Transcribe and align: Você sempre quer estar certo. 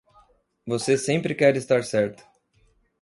Você 0.65 0.97
sempre 0.97 1.35
quer 1.35 1.55
estar 1.55 1.83
certo. 1.83 2.25